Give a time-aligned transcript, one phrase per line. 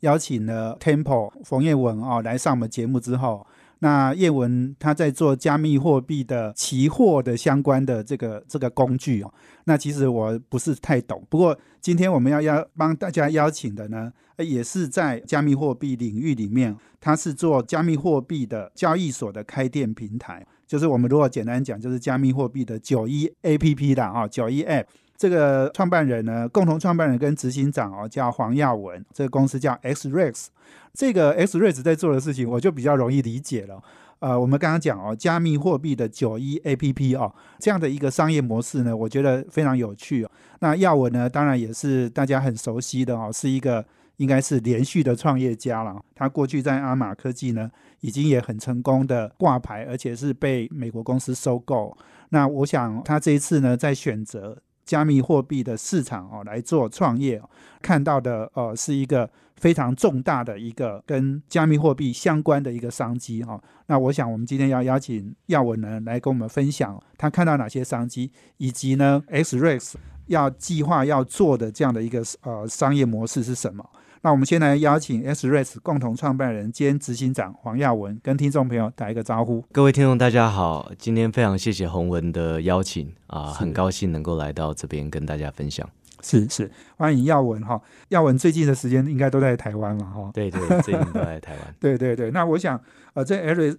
[0.00, 3.46] 邀请了 Temple 冯叶文哦来上我们节目之后。
[3.82, 9.32] 那叶文他在做加密货币的期货的相关的这个这个工具哦，
[9.64, 11.26] 那其实我不是太懂。
[11.30, 24.84] 不过今天我们要邀帮大家邀请的呢，也是在加密货币领域里面，他是做加密货币的交易所的开店平台，就是我们如果简单讲，就是加密货币的九一 A P P 的啊，九一 App。
[25.20, 30.46] 这个创办人呢，共同创办人跟执行长哦，叫黄耀文，这个公司叫 XREX。
[30.94, 33.82] 这个 XREX 在做的事情，我就比较容易理解了。
[34.20, 40.26] 呃，我们刚刚讲哦，加密货币的九一 APP 哦，这样的一个商业模式呢，我觉得非常有趣。
[40.60, 43.84] 那耀文呢，当然也是大家很熟悉的哦，是一个
[44.16, 46.02] 应该是连续的创业家了。
[46.14, 51.94] 他过去在阿玛科技呢，已经也很成功的挂牌，而且是被美国公司收购。
[52.30, 54.56] 那我想他这一次呢，在选择。
[54.90, 57.40] 加密货币的市场哦，来做创业，
[57.80, 63.62] 看到的呃是一个非常重大的一个跟加密货币相关的一个商机哈。
[63.86, 69.94] 那我想我们今天要邀请耀文呢来跟我们分享他看到哪些商机，以及呢 XREX
[70.26, 73.88] 要计划要做的这样的一个呃商业模式是什么。
[74.22, 79.64] 那我们先来邀请 S r e s 共同创办人兼执行长黄耀文跟听众朋友打一个招呼。
[79.72, 85.88] 各位听众大家好，今天非常谢谢洪文的邀请啊，很高兴能够来到这边跟大家分享。
[86.22, 87.80] 是是，欢迎耀文哈。
[88.10, 90.30] 耀文最近的时间应该都在台湾嘛哈。
[90.34, 91.74] 对对，最近都在台湾。
[91.80, 92.78] 对对对，那我想
[93.14, 93.36] 呃，这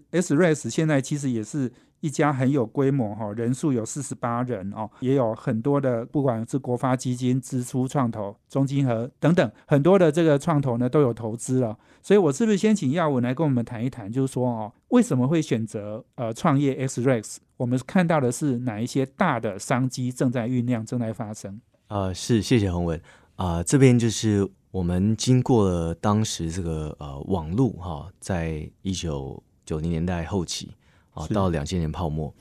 [0.09, 1.71] S r e s 现在其实也是。
[2.01, 11.77] 一家很有规模哈，人数有四十八人哦，也有很多的，不管是国发基金、支出创投、中金和等等，很多的这个创投呢都有投资了。
[12.01, 17.37] 所以，我是不是先请耀文来跟我们谈一谈，就是说哦，为什么会选择呃创业 XREX？
[17.57, 21.61] 我们看到的是哪一些大的商机正在酝酿、正在发生？
[21.87, 22.99] 呃，是谢谢洪文
[23.35, 30.71] 啊，这边就是我们经过了当时这个呃网络哈，在一九九零年代后期。
[31.11, 32.33] 啊，到两千年泡沫，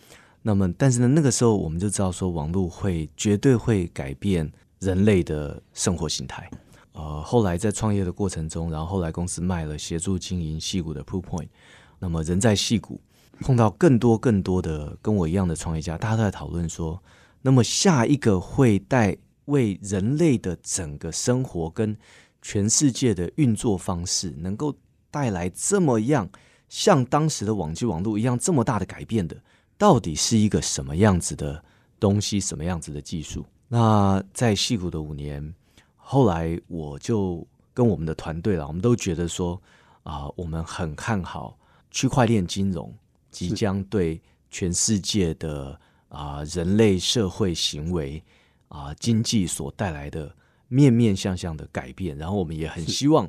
[0.43, 6.49] 那么但是呢，那个时候我们就知道说，网络会绝对会改变人类的生活形态。
[6.93, 11.49] 呃，后来在创业的过程中，然后后来公司卖了协助经营戏谷的 Proof Point，
[11.99, 13.01] 那么人在戏谷
[13.41, 17.03] 碰到更多更多的跟我一样的创业家，大家都在讨论说，
[17.43, 19.17] 那么下一个会带
[19.47, 21.97] 为人类的整个生活跟
[22.43, 24.75] 全世界的运作方式，能够
[25.11, 26.29] 带来这么样。
[26.71, 29.37] 像当时的网际网络一样这么大的改变的，
[29.77, 31.63] 到底是一个什么样子的
[31.99, 33.45] 东西，什么样子的技术？
[33.69, 35.55] 那在戏谷的五年，
[35.97, 39.61] 后来我就跟我们的团队了，我们都觉得说
[40.05, 41.59] 啊，我们很看好
[41.91, 42.95] 区块链金融
[43.31, 45.79] 即将对全世界的
[46.09, 48.23] 啊人类社会行为
[48.69, 50.33] 啊经济所带来的
[50.69, 53.29] 面面相向的改变，然后我们也很希望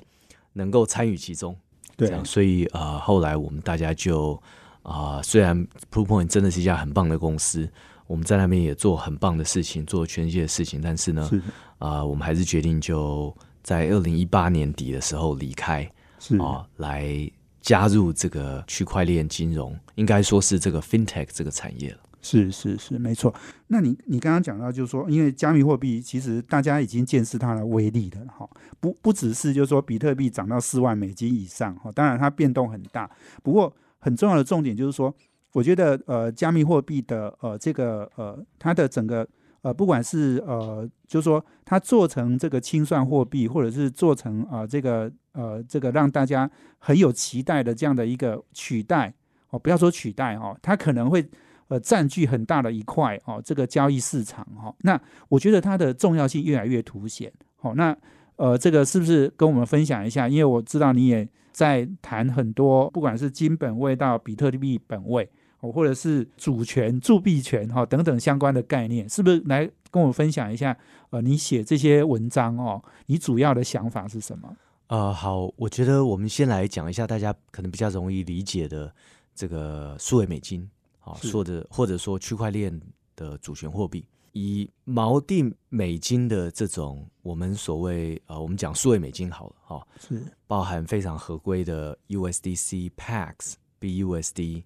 [0.53, 1.57] 能够参与其中。
[1.97, 4.41] 这样，所以呃，后来我们大家就
[4.84, 7.69] 啊，虽然 ProPoint 真的是一家很棒的公司，
[8.07, 11.30] 我们在那边也做很棒的事情，做全世界的事情，但是呢，
[11.78, 17.30] 啊，我们还是决定就在二零一八年底的时候离开，是啊，来
[17.62, 22.00] 加入这个区块链金融，应该说是这个 FinTech 这个产业了。
[22.22, 23.34] 是是是，没错。
[23.68, 28.48] 那你你刚刚讲到，就是说，因为加密货币其实大家已经见识它的威力了，哈，
[28.80, 33.10] 不不只是就是说比特币涨到四万美金以上，哈，当然它变动很大。
[33.42, 35.12] 不过很重要的重点就是说，
[35.54, 39.28] 我觉得呃，加密货币的呃这个呃它的整个
[39.64, 49.12] 呃不管是呃就是说它做成这个清算货币，或者是做成啊这个呃这个让大家很有期待的这样的一个取代
[49.50, 51.28] 哦，不要说取代哦，它可能会。
[51.71, 57.31] 呃，占据很大的一块哦，这个交易市场哈，那我觉得它的重要性越来越凸显。
[57.56, 57.95] 好，那
[58.35, 60.27] 呃，这个是不是跟我们分享一下？
[60.27, 65.29] 因为我知道你也在谈很多，不管是金本位到比特币本位，
[65.62, 70.77] 哦，或者是主权、铸币权哈等等相关的概念，是不是来跟我分享一下？
[71.12, 74.53] 呃，你写这些文章哦，你主要的想法是什么？
[74.88, 78.94] 呃，好，我觉得我们先来讲一下大家可能比较容易理解的
[79.33, 80.69] 这个数位美金。
[81.01, 82.80] 啊，或者或者说区块链
[83.15, 94.63] 的主权货币，以锚定美金的这种，我们所谓呃，我们讲数位美金好了哈，是包含非常合规的 USDC、PAX、BUSD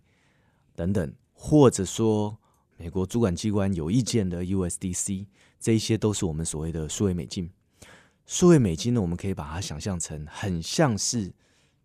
[0.75, 2.37] 等等，或者说
[2.77, 5.25] 美国主管机关有意见的 USDC，
[5.59, 7.49] 这一些都是我们所谓的数位美金。
[8.25, 11.31] 数位美金呢，我们可以把它想象成很像是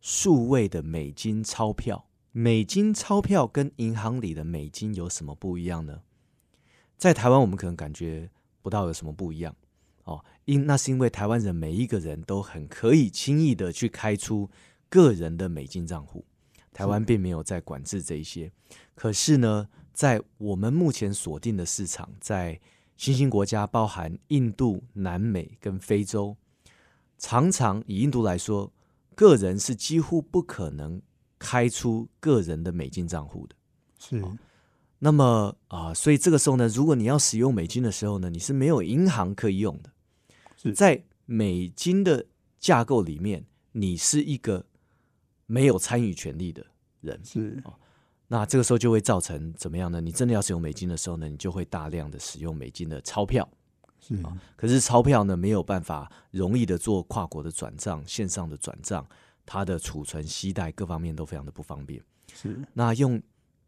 [0.01, 2.05] 数位的美金钞票。
[2.33, 6.03] 美金钞票跟银行里的美金有什么不一样呢？
[6.97, 8.31] 在台湾，我们可能感觉
[8.63, 9.57] 不到有什么不一样
[10.05, 14.49] 哦，因那是因为台湾人每一个人都很可以轻易的去开出
[14.89, 16.25] 个人的美金账户，
[16.73, 18.53] 台湾并没有在管制这一些。
[18.95, 22.61] 可是呢，在我们目前锁定的市场，在
[22.97, 26.37] 新兴国家，包含印度、南美跟非洲，
[27.19, 28.73] 常常以印度来说，
[29.17, 31.03] 个人是几乎不可能。
[31.41, 33.57] 开出个人的美金账户的，
[33.99, 34.23] 是。
[34.99, 39.91] 那么啊，所以这个时候呢，如果你要使用美金的时候呢，你是没有银行可以用的。
[40.59, 42.27] 是在美金的
[42.59, 43.43] 架构里面，
[43.73, 44.63] 你是一个
[45.47, 46.65] 没有参与权利的
[47.01, 47.19] 人。
[47.25, 47.63] 是。
[48.29, 50.03] 那这个时候就会造成怎么样呢？
[50.03, 53.49] 你真的要使用美金的时候呢，你就会大量的使用美金的钞票。
[53.99, 54.39] 是啊。
[54.55, 59.07] 可是钞票呢，没有办法容易的做跨国的转账、线上的转账。
[59.45, 62.03] 它的储存、携带各方面都非常的不方便。
[62.33, 63.21] 是那用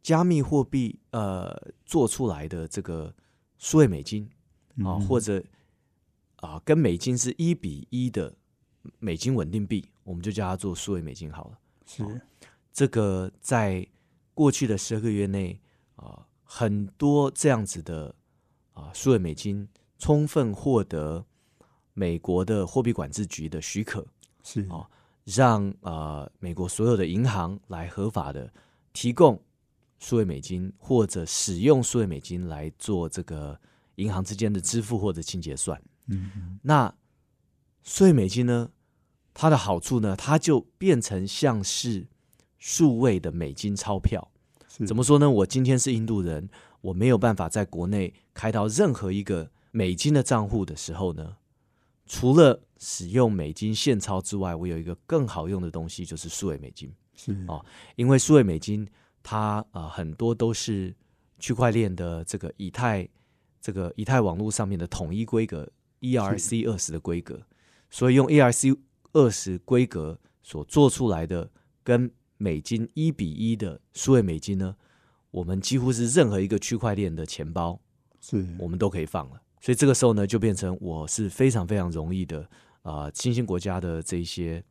[0.03, 1.53] 加密货币呃
[1.85, 3.13] 做出来的这个
[3.59, 4.31] 数位美金
[4.85, 5.43] 啊，或者
[6.37, 8.33] 啊跟美金是一比一的
[9.01, 11.59] 美金稳定币，我们就叫它做数位美金好了。
[11.85, 12.21] 是
[12.73, 13.87] 这个在
[14.33, 15.61] 过去的十二个月内
[15.97, 18.15] 啊，很多这样子的
[18.73, 21.27] 啊数位美金充分获得
[21.93, 24.07] 美国的货币管制局的许可。
[24.45, 24.89] 是啊。
[25.25, 28.53] 让呃美国所有的银行来合法的
[28.93, 29.41] 提供
[29.99, 33.59] 数位美金，或者使用数位美金来做这个
[33.97, 35.81] 银行之间的支付或者清结算。
[36.07, 36.93] 嗯，那
[37.85, 38.69] 数位美金呢，
[39.33, 42.07] 它的好处呢，它就变成像是
[42.59, 44.29] 数位的美金钞票。
[44.87, 45.31] 怎么说呢？
[45.31, 46.49] 我今天是印度人，
[46.81, 51.37] 我没有办法在国内开到任何一个美金的账户的时候呢？
[52.13, 56.93] 除了使用美金现钞之外，我有一个更好用的东西，就是数位美金。
[57.15, 57.65] 是哦，
[57.97, 58.87] 因为数位美金
[59.23, 60.95] 它呃很多都是
[61.39, 63.09] 区块链的这个以太
[63.63, 65.67] 这个以太网络上面的统一规格
[66.03, 67.41] ERC 二十的规格，
[67.89, 68.77] 所以用 ERC
[69.15, 71.51] 二十规格所做出来的
[71.83, 74.77] 跟美金一比一的数位美金呢，
[75.31, 77.81] 我们几乎是任何一个区块链的钱包，
[78.21, 79.41] 是我们都可以放了。
[79.63, 82.45] 所以这个时候呢，就变成我是非常非常容易的
[82.83, 84.63] 啊，新兴国家的这些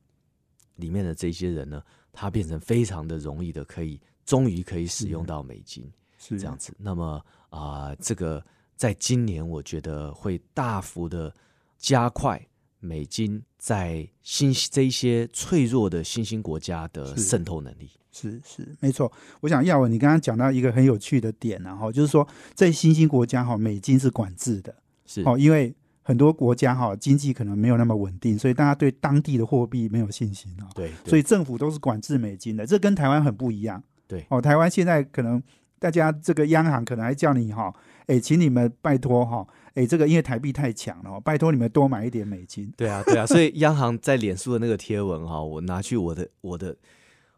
[0.76, 6.76] 里面的这些人呢，他变成非常的容易的，可以终于可以使用到美金，是这样子。
[6.78, 8.46] 那么啊，这个
[8.76, 11.34] 在今年我觉得会大幅的
[11.78, 12.46] 加快
[12.82, 17.90] 美金在新这一些脆弱的新兴国家的渗透能力。
[18.12, 24.76] 是是没错，我想耀文，你刚刚讲到一个很有趣的点，然后就是说，在新兴国家哈，美金是管制的，
[25.06, 25.24] 是。
[25.26, 25.74] 哦，因为
[26.04, 35.42] 很多国家哈经济可能没有那么稳定，所以大家对当地的货币没有信心啊，对，所以政府都是管制美金的，这跟台湾很不一样，对，哦，台湾现在可能
[35.80, 37.74] 大家这个央行可能还叫你哈，
[38.12, 46.76] 哎，请你们拜托哈，哎，这个因为台币太强了，拜托你们多买一点美金，对啊，对啊，所以央行在脸书的那个贴文哈，我拿去我的我的。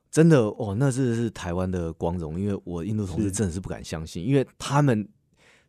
[0.09, 5.07] 真的哦，那真的是台湾的光荣，因为我印度同事真的是不敢相信，因为他们。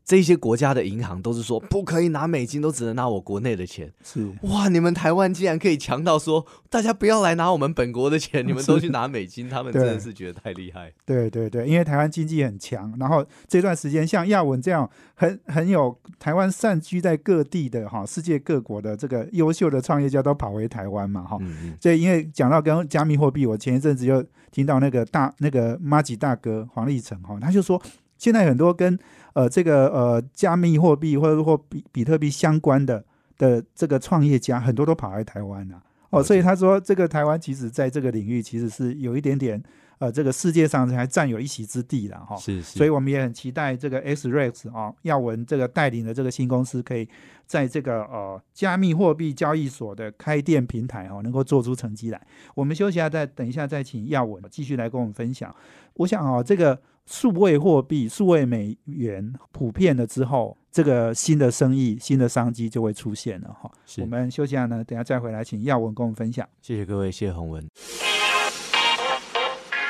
[0.05, 3.91] 这些国家的银行都是说不可以拿美金，都只能拿我国内的钱。
[4.03, 10.93] 是哇，你们台湾竟然可以强到说大家不要来拿我们本国的钱， 你们都去拿美金，他们真的是觉得太厉害。
[11.07, 21.39] 对对对，因为台湾经济很强，然后这段时间像亚文这样很很有台湾散居在各地的哈，世界各国的这个优秀的创业家都跑回台湾嘛哈。
[21.81, 27.81] 所以因为讲到跟加密货币，我前一阵子就听到那个大那个马吉大哥黄立成哈，他就说
[28.25, 28.99] 现在很多跟
[29.35, 33.05] 呃，这个呃，加密货币或者或比比特币相关的
[33.37, 39.63] 的这个创业家，很多都跑来台湾了哦，所以他说，这个台湾其实在这个领域其实是有一点点
[39.99, 42.35] 呃，这个世界上还占有一席之地了哈。
[42.37, 42.79] 是是。
[42.79, 47.07] 所以我们也很期待这个 XREX 啊，耀文这个带领的这个新公司，可以
[47.45, 52.27] 在这个呃加密货币交易所的开店平台哦，能够做出成绩来。
[52.55, 55.55] 我们休息下，再等一下再请耀文继续来跟我们分享。
[55.95, 56.81] 我想啊，这个。
[57.11, 63.71] 数位货币、数位美元普遍了之后，这个新的生意、新的商机就会出现了哈。
[63.99, 66.49] 我们休息下呢，等下再回来，请耀文跟我们分享。
[66.63, 67.67] 谢谢各位，谢谢洪文。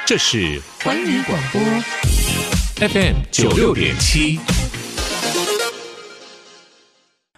[0.06, 1.60] 这是环宇广播
[2.88, 4.63] FM 九六点七。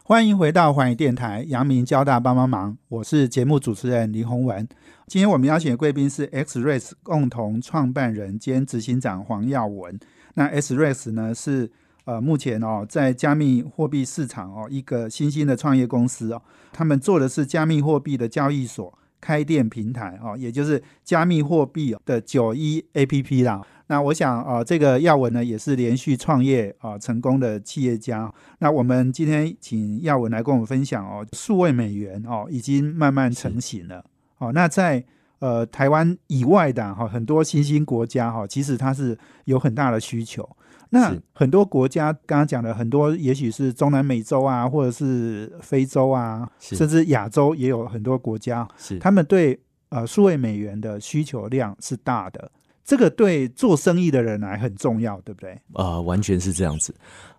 [0.09, 4.65] 欢迎回到环宇电台，阳明交大帮帮忙，我是节目主持人林宏文。
[5.09, 9.99] 今天我们邀请的贵宾是 X Race 共同创办人兼执行长黄耀文。
[10.35, 11.69] 那 X Race 呢是
[12.05, 16.41] 呃目前哦在加密货币市场哦一个新兴的创业公司哦，
[16.73, 18.97] 他们做的是加密货币的交易所。
[19.19, 23.61] 开店平台哦，也就是加密货币的九一 A P P 啦。
[23.89, 28.33] 那我想啊，这个耀文呢也是连续创业啊成功的企业家。
[28.59, 34.05] 那我们今天请耀文来跟我们分享哦，数位美元哦已经慢慢成型了。
[34.39, 35.05] 哦，那在
[35.39, 40.49] 呃台湾以外的哈很多新兴国家哈，其实它是有很大的需求。
[40.91, 52.51] 那很多国家刚刚讲的很多，也许是中南美洲啊，或者是非洲啊，甚至亚洲也有很多国家，是他们对呃数位美元的需求量是大的，
[52.87, 55.61] 这个对做生意的人来很重要，对不对？
[55.75, 56.95] 呃，完全是这样子。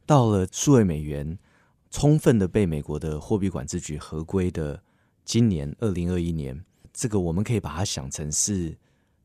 [0.05, 1.37] 到了数位美元
[1.89, 4.79] 充分的被美国的货币管制局合规的
[5.23, 6.61] 今年二零二一年，
[6.93, 8.77] 这个我们可以把它想成是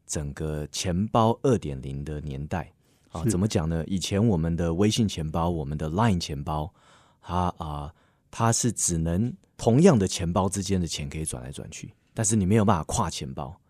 [0.06, 2.72] 整个钱包二点零的年代。
[3.10, 3.84] 啊，怎么讲呢？
[3.88, 6.72] 以前我们的微信钱包、我们的 Line 钱包，
[7.20, 7.92] 它啊，
[8.30, 13.60] 它是只能同样的钱包之间的钱可以转来转去，但是你没有办法跨钱包，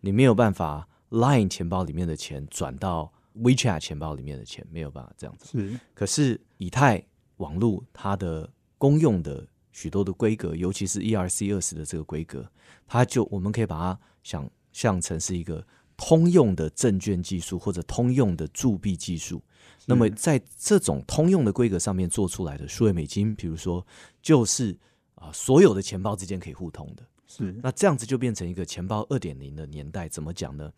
[0.00, 5.46] 你没有办法 Line 钱包里面的钱转到 WeChat 钱包里面的钱，没有办法这样子。
[5.50, 7.04] 是，可是以太
[7.36, 12.50] 网络它的公用的许多的规格，尤其是 ERC 二十的这个规格，
[12.86, 15.66] 它就我们可以把它想象成是一个。
[16.02, 19.38] 通用的证券技术或者通用的铸币技术，
[19.84, 23.86] 那么在这种通用的规格上面做出来的数位美金，比如说
[24.22, 24.74] 就是
[25.14, 30.08] 啊，所有的钱包之间可以互通的，是那这样子就变成一个钱包二点零的年代。
[30.08, 30.72] 怎么讲呢？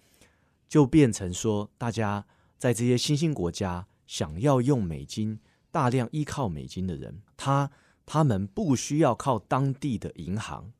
[0.72, 2.24] 就变成说，大家
[2.56, 5.38] 在这些新兴国家想要用美金，
[5.70, 7.70] 大量依靠美金的人，他
[8.06, 10.72] 他们不需要靠当地的银行。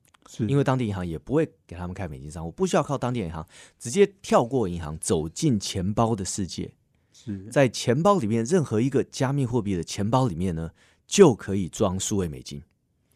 [0.48, 3.46] 因为当地银行也不会给他们开美金账户，不需要靠当地银行，
[3.78, 6.72] 直接跳过银行走进钱包的世界。
[7.12, 10.70] 是在钱包里面任何一个加密货币的钱包里面呢，
[11.06, 12.62] 就可以装数位美金，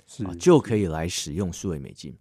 [0.06, 2.14] 是就可以来使用数位美金。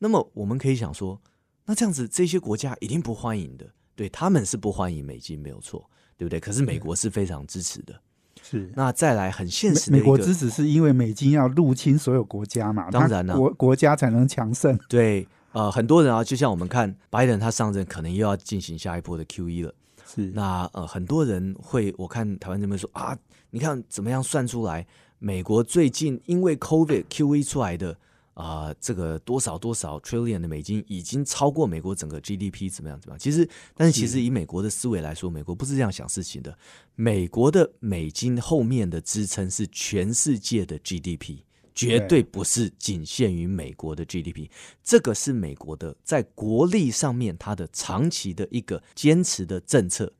[0.00, 1.22] 那么我们可以想说，
[1.66, 6.40] 那这样子这些国家一定不欢迎的，对他们是不欢迎美金，没有错，对不对？
[6.40, 7.94] 可是美国是非常支持的。
[8.42, 12.90] 是，那再来很现实，美国支持是因为美金要入侵所有国家嘛？
[12.90, 14.76] 当然了，国国家才能强盛。
[14.88, 19.74] 对，呃，很多人啊，就像我们看拜登他上任，可能又要进行下一波的 Q E 了。
[20.06, 23.16] 是，那呃，很多人会，我看台湾这边说啊，
[23.50, 24.86] 你看怎么样算出来，
[25.18, 27.96] 美国最近因为 COVID Q E 出来的。
[28.34, 32.98] 啊，这个多少多少 trillion 的美金已经超过美国整个 GDP，怎么样？
[32.98, 33.18] 怎么样？
[33.18, 36.56] 其实，但是其实以美国的思维来说，美国不是这样想事情的。
[36.94, 41.40] 美国的美金后面的支撑是全世界的 GDP，
[41.74, 44.48] 绝对不是仅限于美国的 GDP。
[44.82, 50.10] 这个是美国的在国力上面它的长期的一个坚持的政策。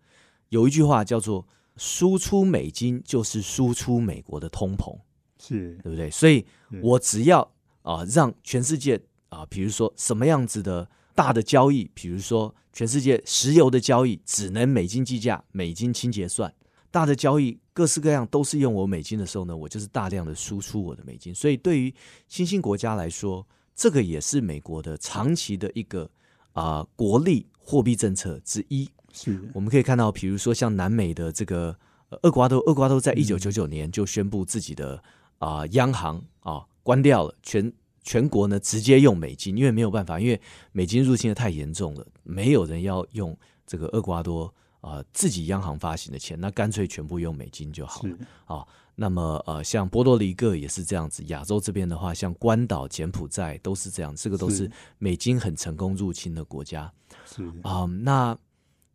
[0.51, 4.95] 有一句话叫做“输出美金就是输出美国的通膨”，
[5.41, 6.11] 是对不对？
[6.11, 6.45] 所以
[6.83, 7.51] 我只要。
[7.83, 16.53] 啊，让全世界啊，比如说什么样子的大的交易，比如说全世界石油的交易只能美金计价，美金清结算。
[16.91, 21.35] 大的交易各式各样都是用我美金的时候呢，我就是大量的输出我的美金。
[21.35, 21.93] 所以对于
[22.29, 26.11] 新兴国家来说，这个也是美国的长期的一个
[26.53, 28.87] 啊国力货币政策之一。
[29.11, 31.75] 是，我们可以看到，比如说像南美的这个
[32.23, 35.03] 厄瓜多，厄瓜多在一九九九年就宣布自己的
[35.39, 36.63] 啊央行啊。
[36.83, 37.73] 关掉了，全
[38.03, 40.41] 全国呢直接用美金，因为没有办法，因为
[40.73, 43.37] 美金入侵的太严重了，没有人要用
[43.67, 48.67] 这个厄瓜多啊自己央行发行的钱，那干脆全部用美金就好了啊。
[48.95, 56.93] 那么呃，像波多黎各也是这样子，亚洲这边的话，像关岛、柬埔寨都是这样，这个都是美金很成功入侵的国家。
[57.25, 58.37] 是啊，那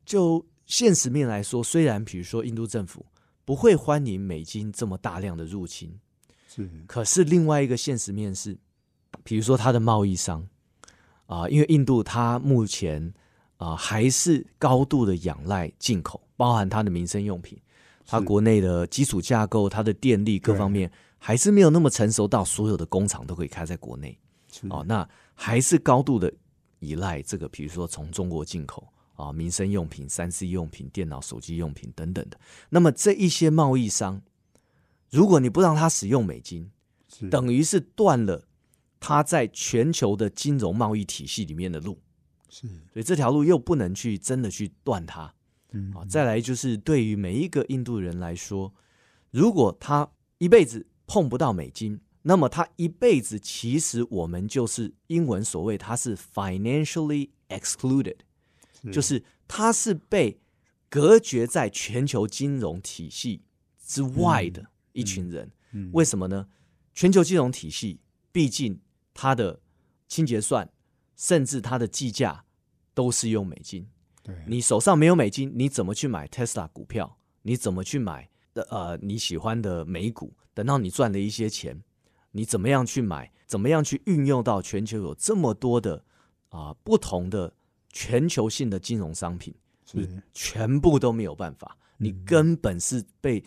[0.05, 3.05] 就现实面来说，虽然比如说印度政府
[3.43, 5.97] 不会欢迎美金这么大量的入侵。
[6.57, 8.57] 是，可是另外一个现实面是，
[9.23, 10.43] 比如说它的贸易商
[11.27, 13.13] 啊，因为印度它目前
[13.57, 17.61] 啊还是高度的仰赖进口，包含它的民生用品，
[18.07, 24.17] 它国内的基础架构、它的电力各方面还是没有那么成熟到所有的工厂都可以开在国内。
[24.69, 26.33] 哦，那还是高度的
[26.79, 32.39] 依赖这个，比如说从中国进口啊，民生用品、三 C 用品、电脑、手机用品等等的。
[32.67, 34.19] 那么这一些贸易商。
[35.09, 36.71] 如果你不让他使用美金，
[37.29, 38.47] 等于是断了
[38.99, 41.99] 他在全球的金融贸易体系里面的路，
[42.49, 45.33] 是，所以这条路又不能去真的去断它。
[45.71, 48.73] 嗯，啊，再来就是对于每一个印度人来说，
[49.31, 58.17] 如果他一辈子碰不到美金，那么他一辈子其实我们就是英文所谓他是 financially excluded，
[58.91, 60.39] 就是他是被
[60.89, 63.43] 隔绝在全球金融体系
[63.85, 64.67] 之外的
[64.99, 65.51] 一群人。
[65.91, 66.47] 为什么呢？
[66.93, 67.99] 全球金融体系
[68.31, 68.79] 毕竟
[69.13, 69.59] 它的
[70.07, 70.67] 清结算，
[71.15, 72.43] 甚至它的计价
[72.93, 73.87] 都是用美金。
[74.23, 77.17] 对你手上没有美金，你怎么去买 Tesla 股票？
[77.43, 78.63] 你怎么去买的？
[78.71, 80.35] 呃，你喜欢的美股？
[80.53, 81.83] 等到你赚了一些钱，
[82.31, 83.31] 你怎么样去买？
[83.45, 86.03] 怎么样去运用到全球有这么多的
[86.49, 87.53] 啊不同的
[87.93, 89.53] 全球性的金融商品？
[89.93, 93.41] 你全部都没有办法，你根本是被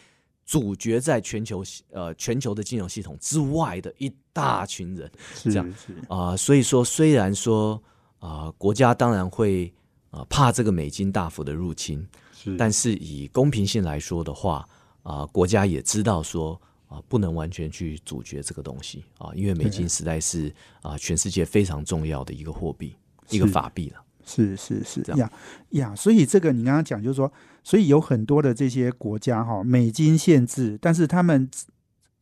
[0.50, 5.10] 阻绝在全球呃全球的金融系统之外的一大群人。
[5.44, 5.74] 这样
[6.08, 7.80] 啊，所以说虽然说
[8.18, 9.72] 啊，国家当然会。
[10.12, 12.04] 啊，怕这个美金大幅的入侵，
[12.34, 14.68] 是，但是以公平性来说的话，
[15.04, 20.52] 啊，国家也知道说啊，不能完全去阻绝这个东西啊，因为美金实在是
[20.82, 22.96] 啊，全世界非常重要的一个货币，
[23.28, 24.02] 一个法币了。
[24.30, 25.30] 是是是，这样
[25.70, 27.32] 呀，所以这个你刚刚讲就是说，
[27.64, 31.50] 所以有很多的这些国家哈，美金限制，但是他们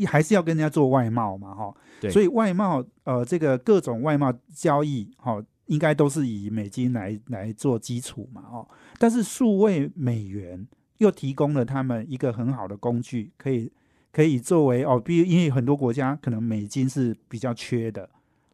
[0.06, 5.42] 还是要跟人家做外贸嘛哈，对，所以外贸呃，这个各种外贸交易哈。
[5.68, 13.70] 应该都是以美金来来做基础嘛，哦，但是数位美元又提供了他们一个很好的工具，可以
[14.10, 18.08] 可以作为哦，比如因为很多国家可能美金是比较缺的，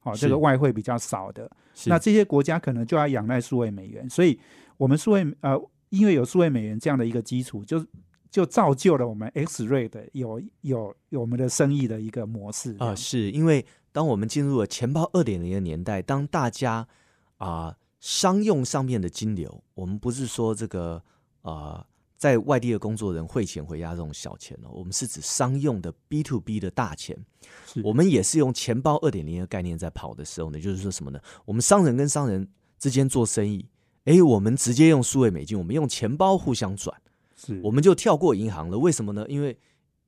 [0.05, 1.51] 哦，这个外汇比较少的，
[1.87, 4.39] 那这些国家可能就要仰赖数位美元，所以
[4.77, 7.85] 我们数位呃，因为有数位美元这样的一个基础，就
[8.31, 16.87] 就造就了我们 X ray 的有有有我们的生意的一个模式啊，是因为当我们进入了钱包二点零的年代，当大家
[17.39, 21.03] 啊，商用上面的金流，我们不是说这个
[21.43, 21.87] 啊，
[22.25, 27.15] 在外地的工作人汇钱回家这种小钱哦，我们是指商用的 B to B 的大钱。
[27.83, 31.21] 我们也是用钱包二点零的概念在跑的时候呢，就是说什么呢？
[31.45, 33.69] 我们商人跟商人之间做生意，
[34.05, 36.99] 哎，我们直接用数位美金，我们用钱包互相转，
[37.37, 38.79] 是我们就跳过银行了。
[38.79, 39.27] 为什么呢？
[39.29, 39.59] 因为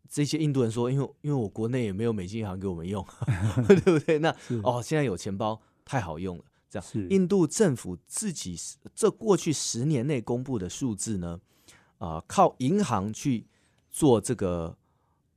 [0.08, 3.06] 这些印度人说，因为因为我国内也没有美金银行给我们用，
[3.68, 4.18] 对不对？
[4.20, 6.44] 那哦，现在有钱包太好用了。
[6.70, 8.58] 这样，印度政府自己
[8.94, 11.38] 这过去十年内公布的数字呢，
[11.98, 13.46] 啊，靠银行去
[13.90, 14.76] 做这个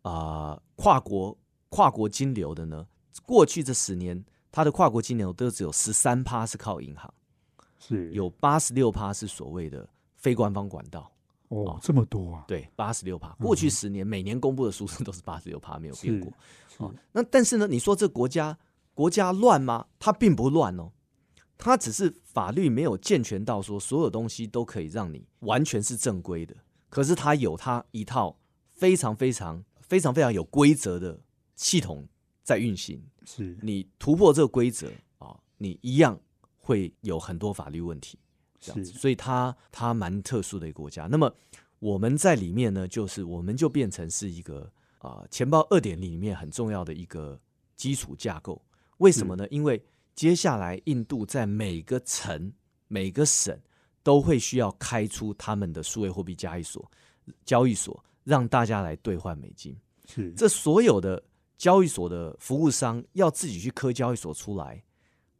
[0.02, 1.38] 啊跨国
[1.70, 2.86] 跨国金流的呢，
[3.26, 7.14] 过去这十年，它的跨国金流都只有十三趴是靠银行，
[7.78, 11.12] 是有八十六趴是所谓的非官方管道。
[11.50, 12.44] 哦，这么多啊！
[12.48, 16.32] 对，八十六趴，过去十年每年公布的数字都是八十六趴，没有变过。
[16.78, 18.56] 哦，那但是呢，你说这国家
[18.94, 19.88] 国家乱吗？
[19.98, 20.92] 它并不乱哦。
[21.60, 26.56] 它只是法律没有健全到说所有东西都可以让你完全是正规的，
[26.90, 28.40] 可是它有它一套
[28.72, 31.20] 非常非常非常非常有规则的
[31.56, 32.08] 系统
[32.42, 33.04] 在运行。
[33.26, 36.18] 是你突破这个规则啊，你一样
[36.58, 38.18] 会有很多法律问题。
[38.62, 41.08] 这样子，所以它它蛮特殊的一个国家。
[41.08, 41.34] 那么
[41.80, 47.40] 我们在里面呢，就是我们就变成是一个啊钱包二点零里面很重要的一个
[47.76, 48.62] 基础架构。
[48.98, 49.46] 为什么呢？
[49.50, 49.82] 因为
[50.20, 52.52] 接下来，印度在每个城、
[52.90, 53.58] 每个省
[54.04, 56.92] 都会需要开出他们的数位货币交易所，
[57.46, 59.74] 交易所让大家来兑换美金。
[60.06, 61.24] 是，这所有的
[61.58, 64.84] 交易所的服务商要自己去刻交易所出来，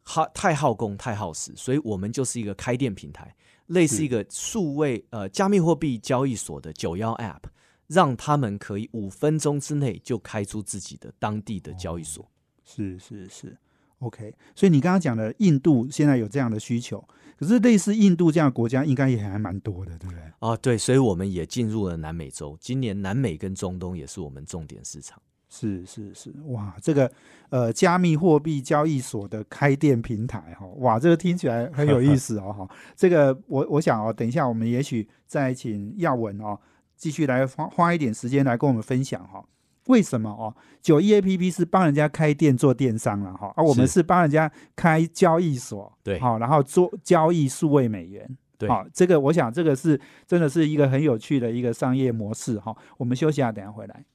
[0.02, 7.44] 耗太耗工、太耗时，所以我们就是一个开店平台，类似一个数位呃加密货币交易所的九幺 App，
[7.88, 12.26] 让他们可以五分钟之内就开出自己的当地的交易所。
[12.64, 13.58] 是是是。
[14.00, 17.04] OK，所以你刚刚讲的印度现在有这样的需求，
[17.38, 20.22] 可是类似印度这样的国家应该也还蛮多的，对不对？
[20.40, 25.22] 啊，对，所以我们也进入了南美洲，今年南美跟中东也是我们重点市场。
[25.52, 27.12] 是是是，哇，这个
[27.50, 32.70] 呃加密货币交易所的开店平台哈，哇，这个听起来很有意思哦哈。
[32.96, 36.58] 这个我我想哦，等一下我们也许再请耀文哦
[36.96, 39.44] 继续来花花一点时间来跟我们分享哈。
[39.90, 40.54] 为什么哦？
[40.82, 52.76] 九一 A P P 是帮人家开店做电商了哈，而我们是帮人家开交易所，对，好，然后做交易数位美元，对，好，这个我想这个是真的是一个很有趣的一个商业模式哈。
[52.98, 54.06] 我们休息下，等下回来。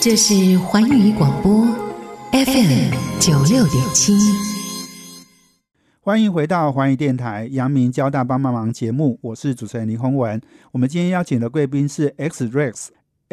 [0.00, 1.66] 这是环宇广播
[2.32, 4.12] F M 九六点七，
[6.02, 10.38] 欢迎回到环宇电台阳明交大帮帮忙节目，我是主持人林宏文。
[10.72, 12.88] 我们今天邀请的贵宾是 X Rex。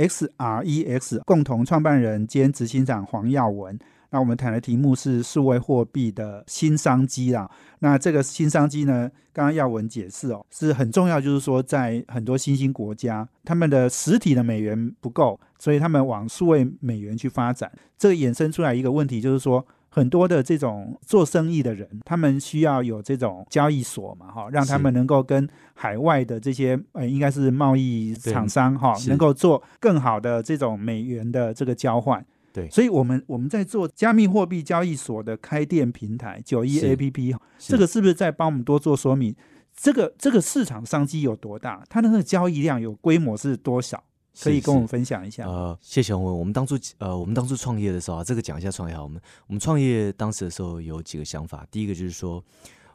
[0.08, 3.78] X R E X 共同创办人兼执行长黄耀文
[4.10, 7.50] 那我们谈的题目是数位货币的新商机啦。
[7.80, 17.72] 那这个新商机呢，刚刚耀文解释哦，是很重要，就是说在很多新兴国家，他们的实体的美元不够，所以他们往数位美元去发展。
[17.98, 19.66] 这个衍生出来一个问题，就是说。
[19.94, 32.26] 很多的这种做生意的人，他们需要有这种交易所嘛，哈，让他们能够跟海外的这些呃，应该是贸易厂商哈，能够做更好的这种美元的这个交换。
[32.54, 39.36] 对，所以我们我们在做加密货币交易所的开店平台九一 A P P，这个是不是在帮我们多做说明？
[39.76, 41.84] 这个这个市场商机有多大？
[41.90, 44.04] 它的那个交易量有规模是多少？
[44.40, 45.46] 可以跟我们分享一下。
[45.48, 46.40] 呃，谢谢洪文。
[46.40, 49.04] 我们当初呃，我们当初创业的时候啊，这个讲一下创业好。
[49.04, 51.68] 我们我们创业当时的时候有几个想法。
[51.70, 52.44] 第一个就是说，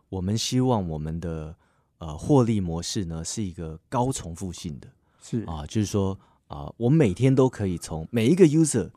[0.09, 1.55] 我们希望我们的
[1.99, 4.89] 呃获利模式呢是一个高重复性的，
[5.23, 6.19] 是啊，就是说
[6.49, 8.91] 啊，我每天都可以从每一个 user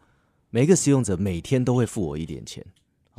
[0.49, 2.65] 每一个使用者每天都会付我一点钱，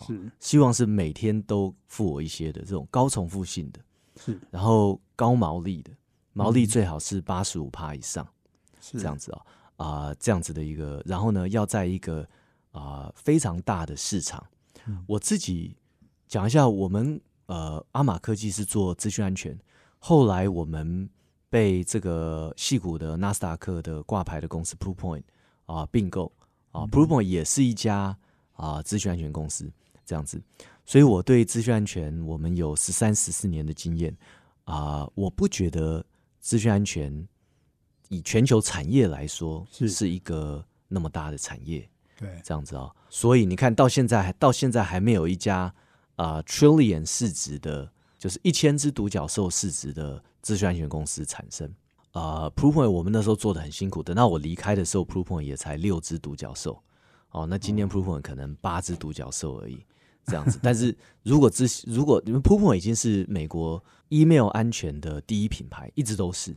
[0.07, 3.81] 是希望是每天都付我一些的这种高重复性的，
[4.17, 5.91] 是然后高毛利的，
[6.33, 8.27] 毛利最好是八十五趴以上。
[8.81, 9.43] 这样子啊
[9.77, 12.27] 啊，这样子的一个，然后呢，要在一个
[12.73, 14.45] 啊非常大的市场。
[15.07, 15.77] 我自己
[16.27, 19.59] 讲一下，我们呃阿玛科技是做资讯安全，
[19.99, 21.09] 后来我们
[21.49, 25.23] 被这个戏谷的纳斯达克的挂牌的公司 Proofpoint
[25.67, 26.31] 啊并购
[26.73, 28.17] 啊，Proofpoint 也是一家
[28.53, 29.71] 啊资讯安全公司，
[30.05, 30.43] 这样子。
[30.85, 34.17] 所以我对资讯安全，我们有十三十四年的经验
[34.65, 36.05] 啊，我不觉得
[36.41, 37.29] 资讯安全。
[38.11, 45.73] 以全球产业来说，是是一个那么大的产业，对，这样子啊，所以你看到现在，到现在还没有一家
[46.17, 51.73] 啊 trillion 市值的，就是一千只独角兽市值的资讯安全公司产生
[52.11, 52.51] 啊。
[52.51, 56.83] Proofpoint 我们那时候做的很辛苦，等到我离开的时候，Proofpoint 也才六只独角兽
[57.31, 57.47] 哦。
[57.47, 59.87] 那今天 Proofpoint 可能八只独角兽而已，
[60.27, 60.59] 这样子。
[60.63, 60.93] 但是
[61.23, 66.57] 如果之如果你们 Proofpoint 已经是美国 email 安全的第一品牌，一直都是。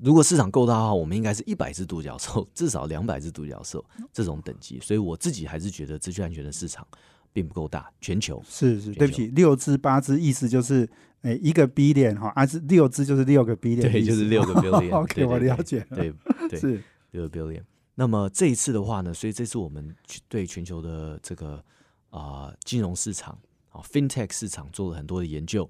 [0.00, 4.78] 如果市场够大的话，我们应该是一百只独角兽，至少两百只独角兽这种等级。
[4.80, 6.86] 所以我自己还是觉得资讯安全的市场
[7.32, 7.90] 并不够大。
[8.00, 10.88] 全球是是，对不起，六只八只意思就是
[11.22, 14.90] 诶一个 B 点哈，啊是六只就是六个 B 点，对，就是六个 billion。
[14.92, 16.12] OK，我了解，对
[16.48, 17.62] 对 是六个 billion。
[17.94, 19.94] 那么这一次的话呢，所以这次我们
[20.28, 21.62] 对全球的这个
[22.10, 25.68] 啊金融市场啊 FinTech 市场做了很多的研究。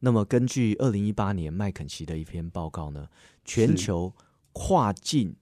[0.00, 3.08] 那么根据二零一八年麦肯锡的一篇报告呢。
[3.48, 4.12] 全球
[4.52, 5.36] 跨境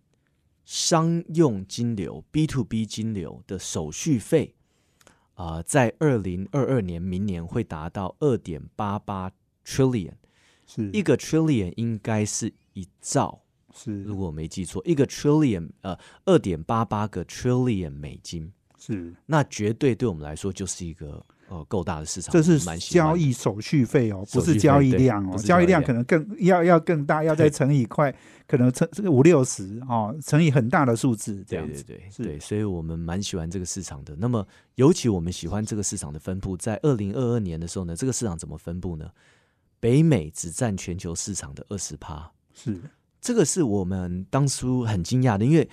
[0.67, 4.55] 商用金流 （B to B 金流）的手续费
[5.37, 9.33] 啊，在二零二二年明年会达到二点八八
[9.65, 10.13] trillion，
[10.67, 13.41] 是一个 trillion 应该是一兆，
[13.73, 21.25] 是如果我没记错，一个 trillion 呃二点八八个 trillion 美金，是那绝对对我们来说就是一个。
[21.49, 28.15] 哦，够大的市场，这是交易手续费哦，不是交易量哦，交易量可能更要要更大，要再乘以快，
[28.47, 31.83] 可能乘这个五六十哦，乘以很大的数字这样子。
[31.85, 34.17] 对对对，对，所以我们蛮喜欢这个市场的。
[34.19, 39.11] 那么，尤其我们喜欢这个市场的分布，在二零二二年的时候呢，这个市场怎么分布呢？
[39.81, 42.81] 北美只占全球市场的二十趴，是
[43.21, 45.69] 这个是我们当初很惊讶的，因为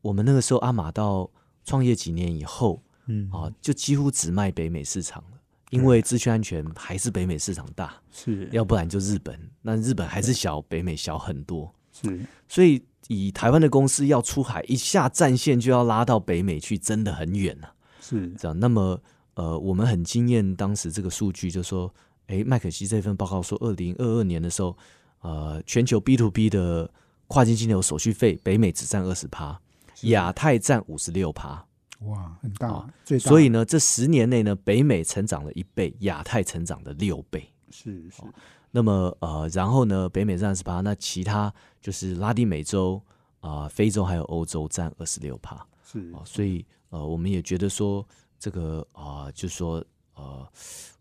[0.00, 1.30] 我们那个时候阿玛到
[1.64, 2.82] 创业几年以后。
[3.06, 3.30] 嗯。
[3.30, 5.38] 啊，就几乎只卖北美市场了，
[5.70, 18.28] 因为资讯安全还是北美市场大，是要不然就日本，那日本还是小，北美小很多，是，所以以台湾的公司要出海，一下战线就要拉到北美去，真的很远啊，是。
[18.34, 18.58] 这样。
[18.58, 19.00] 那么
[19.34, 21.92] 呃，我们很惊艳当时这个数据，就说，
[22.28, 24.76] 哎，麦肯锡这份报告说，二零二二年的时候，
[25.20, 26.90] 呃，全球 B to B 的
[27.26, 29.60] 跨境金流手续费，北美只占二十趴，
[30.02, 31.64] 亚太占五十六趴。
[32.00, 38.22] 哇，很大，最所以呢，这十年内呢，北美成长了一倍，亚太成长了六倍，是是。
[38.70, 43.02] 那么呃，然后呢，北美占十八，那其他就是拉丁美洲
[43.40, 46.20] 啊、非洲还有欧洲占二十六趴，是啊。
[46.26, 48.06] 所以呃，我们也觉得说
[48.38, 49.82] 这个啊，就说
[50.14, 50.46] 呃，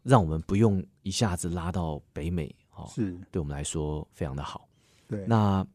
[0.01, 4.65] 让我们不用一下子拉到北美，哦，是对我们来说非常的好。
[5.09, 5.67] 对，那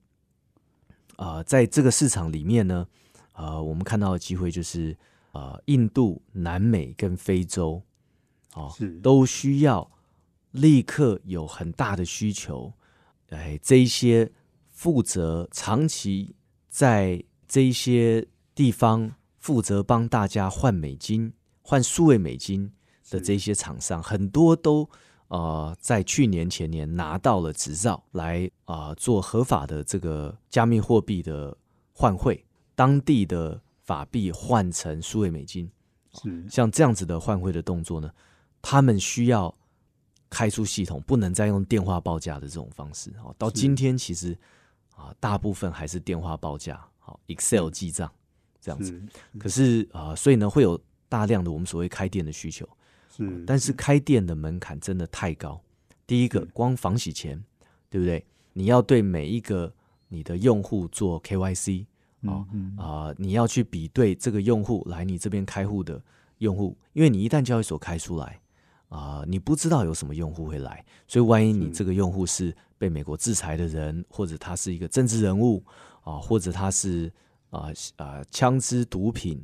[1.16, 2.86] 啊，在这个市场里面呢，
[3.34, 4.96] 呃，我们看到的机会就是。
[5.32, 7.80] 呃，印度、南美跟非洲，
[8.54, 9.88] 哦，都需要
[10.50, 12.72] 立刻有很大的需求。
[13.28, 14.32] 哎，这一些
[14.72, 16.34] 负责长期
[16.68, 22.72] 在这一些地方负责帮大家换美金、换数位美金
[23.08, 24.90] 的这些厂商，很多都
[25.28, 31.56] 呃在去年前年拿到了执照，来啊做合法的这个加密货币的
[31.92, 33.62] 换汇，当地的。
[33.90, 35.68] 法币换成数位美金
[36.12, 38.08] 是像这样子的换汇的动作呢，
[38.62, 39.52] 他们需要
[40.28, 43.10] 开出系统，不能再用电话报价的这种方式。
[43.24, 44.38] 哦，到今天其实
[44.94, 48.08] 啊，大部分还是电话报价，好，Excel 记账
[48.60, 49.02] 这样子。
[49.40, 52.68] 可是啊、所以呢，会有大量的我们所谓开店的需求，
[53.16, 55.60] 是，但是开店的门槛真的太高。
[56.06, 57.42] 第一个，光房洗钱，
[57.88, 58.24] 对不对？
[58.52, 59.74] 你要对每一个
[60.06, 61.86] 你的用户做 KYC
[62.22, 62.76] 啊、嗯嗯。
[62.76, 66.02] 啊、你要去比对这个用户来你这边开户的
[66.38, 68.40] 用户，因为你一旦交易所开出来
[68.88, 75.64] 啊、你不知道有什么用户会来，所以万一你这个用户是被美国制裁的人，或者他是一个政治人物
[76.02, 77.12] 啊、或者他是
[77.50, 79.40] 啊啊、枪支毒品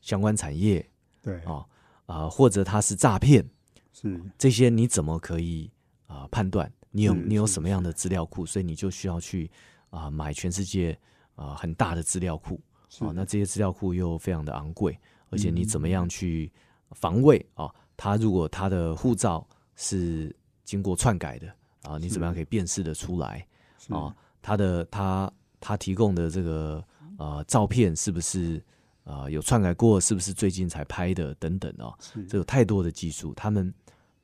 [0.00, 0.84] 相关产业
[1.22, 1.38] 对。
[1.42, 1.64] 啊
[2.06, 3.48] 啊、或者他是诈骗，
[3.92, 4.20] 是。
[4.36, 5.70] 这些你怎么可以
[6.08, 6.68] 啊、判断？
[6.90, 8.44] 你有你有什么样的资料库？
[8.44, 9.48] 所以你就需要去
[9.90, 10.98] 啊、买全世界
[11.40, 14.98] 啊、很大的资料库是啊、那这些资料库又非常的昂贵，
[15.30, 16.52] 而且你嗯怎么样去
[16.90, 17.72] 防卫啊？
[17.96, 21.46] 他如果他的护照是经过篡改的
[21.82, 23.46] 啊，你怎么样可以辨识的出来
[23.78, 24.14] 是啊？
[24.42, 26.84] 他的他他提供的这个
[27.16, 28.62] 呃照片是不是
[29.04, 30.00] 啊有篡改过？
[30.00, 31.34] 是不是最近才拍的？
[31.36, 31.96] 等等啊？
[32.28, 33.72] 这有太多的技术，他们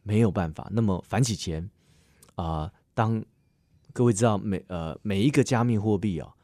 [0.03, 0.69] 没有办法。
[0.71, 1.71] 那么反洗钱
[2.35, 3.25] 啊、当
[3.93, 6.35] 各位知道每呃每一个加密货币啊，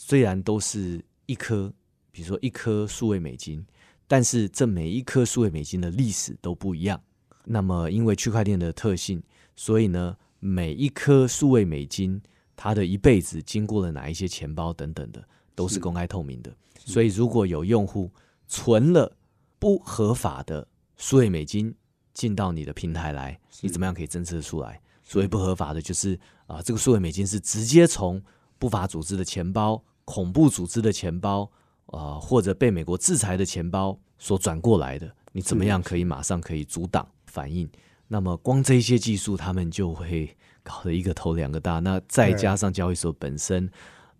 [0.00, 1.72] 虽然都是一颗，
[2.12, 3.66] 比如说一颗数位美金，
[4.06, 7.02] 但是这每一颗数位美金的历史都不一样。
[7.44, 9.20] 那么因为区块链的特性，
[9.56, 12.22] 所以呢，每一颗数位美金
[12.54, 15.20] 它的一辈子经过了哪一些钱包等等的，
[15.56, 16.56] 都是是公开透明的。
[16.76, 18.08] 所以如果有用户
[18.46, 19.12] 存了
[19.58, 20.64] 不合法的
[20.96, 21.74] 数位美金
[22.14, 24.80] 进到你的平台来，你怎么样可以侦测出来？
[25.02, 28.22] 所谓不合法的，就是啊、这个数位美金是直接从
[28.58, 31.50] 不法组织的钱包、恐怖组织的钱包
[31.86, 35.10] 呃、或者被美国制裁的钱包所转过来的。
[35.32, 37.68] 你怎么样可以马上可以阻挡反应？
[38.08, 41.78] 那么光这些技术，他们就会搞得一个头两个大。
[41.78, 43.70] 那再加上交易所本身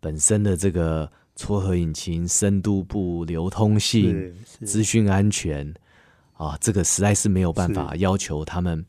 [0.01, 5.75] 本身的这个撮合引擎、深度不流通性、资讯安全
[6.35, 8.85] 啊，这个实在是没有办法要求他们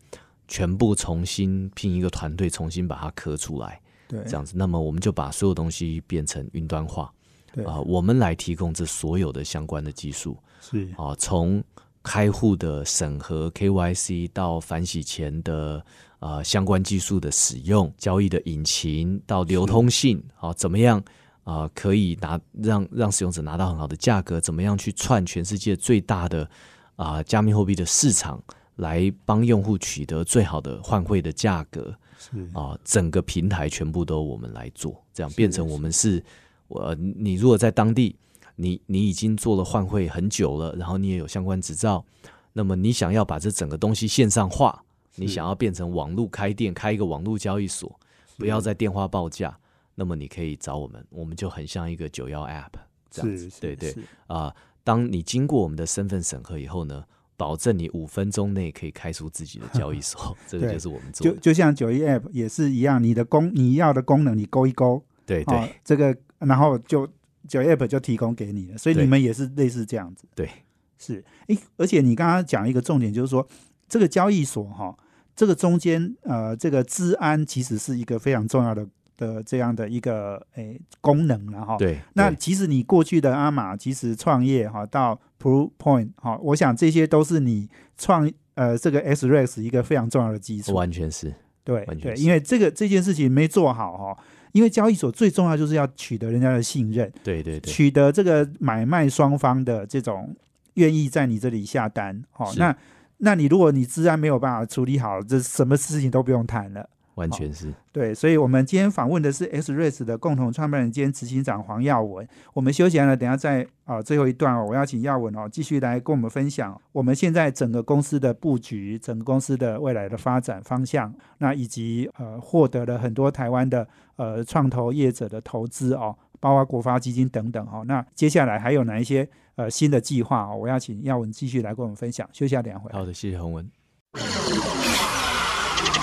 [0.47, 4.53] 全部重新聘一个团队重新把它刻出来，对这样子。
[4.57, 7.09] 那么我们就把所有东西变成云端化
[7.53, 11.63] 对啊，我们来提供这所有的相关的技术是啊，从
[12.03, 15.85] 开户的审核 KYC 到反洗钱的
[16.19, 21.01] 呃相关技术的使用，交易的引擎到流通性啊，怎么样
[21.45, 24.39] 啊、可以拿让让使用者拿到很好的价格？
[24.39, 26.47] 怎么样去串全世界最大的
[26.95, 28.39] 啊、加密货币的市场，
[28.75, 31.95] 来帮用户取得最好的换汇的价格？
[32.19, 32.47] 是。
[32.53, 36.23] 啊，整个平台全部都我们来做，这样变成我们是，
[36.67, 38.15] 我你如果在当地，
[38.55, 42.05] 你你已经做了换汇很久了，然后你也有相关执照，
[42.51, 44.83] 那么你想要把这整个东西线上化，
[45.15, 47.97] 你想要变成网络开店，开一个网络交易所，
[48.37, 49.57] 不要再电话报价，
[49.95, 52.73] 那么你可以找我们，我们就很像一个九幺 App
[53.09, 54.03] 这样子，对对是。
[54.27, 54.53] 啊、
[54.83, 57.03] 当你经过我们的身份审核以后呢，
[57.39, 65.57] 保证你五分钟内可以开出自己的交易所， 这个就是我们做的，就就像九一 App 也是一样，你的功你要的功能你勾一勾，对对。
[65.57, 67.07] 哦，这个然后就
[67.47, 70.25] 九一 App 就提供给你了，所以你们也是类似这样子。
[70.35, 70.49] 对，
[70.97, 73.47] 是，诶，而且你刚刚讲一个重点，就是说
[73.87, 74.93] 这个交易所哈，
[75.33, 78.85] 这个中间呃，这个治安其实是一个非常重要的
[79.19, 81.77] 的这样的一个诶功能了哈。。
[81.77, 90.73] 对，那其实你过去的阿玛，其实创业哈到 Pro Point 哈，我想这些都是你创呃这个 S Rex 一个非常重要的基础。
[90.73, 91.27] 完全是
[91.63, 100.35] 对对，完全是因为这个这件事情没做好哈，因为交易所最重要就是要取得人家的信任，对对对，取得这个买卖双方的这种
[100.75, 102.23] 愿意在你这里下单。
[102.37, 102.75] 哦，那
[103.17, 106.89] 那你如果你治安没有办法处理好，这什么事情都不用谈了。
[107.19, 112.27] 完全是对，所以我们今天访问的是 X r a c e 的共同创办人兼执行长黄耀文。
[112.53, 127.83] 我们休息完了，等下在啊、最后一段哦，我要请耀文哦继续来跟我们分享我们现在整个公司的布局、整个公司的未来的发展方向，那以及呃获得了很多台湾的呃创投业者的投资哦，包括国发基金等等哦。
[127.87, 130.55] 那接下来还有哪一些呃新的计划哦？
[130.55, 132.29] 我要请耀文继续来跟我们分享。
[132.31, 132.91] 休息下两回。
[132.93, 133.67] 好的，谢谢洪文。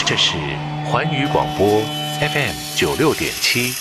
[0.09, 0.37] 这是
[0.85, 1.81] 环宇广播
[2.21, 3.73] FM 九六点七。